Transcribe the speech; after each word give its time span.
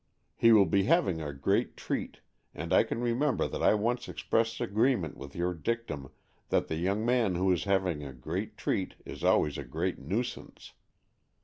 He 0.35 0.51
will 0.51 0.65
be 0.65 0.85
having 0.85 1.21
a 1.21 1.31
great 1.31 1.77
treat, 1.77 2.21
and 2.55 2.73
I 2.73 2.81
can 2.81 2.99
remember 3.01 3.47
that 3.47 3.61
I 3.61 3.75
once 3.75 4.09
expressed 4.09 4.59
agree 4.59 4.95
ment 4.95 5.15
with 5.15 5.35
your 5.35 5.53
dictum, 5.53 6.09
that 6.49 6.69
the 6.69 6.77
young 6.77 7.05
man 7.05 7.35
who 7.35 7.51
is 7.51 7.65
having 7.65 8.03
a 8.03 8.11
great 8.11 8.57
treat 8.57 8.95
is 9.05 9.23
always 9.23 9.59
a 9.59 9.63
great 9.63 9.99
nuisance. 9.99 10.73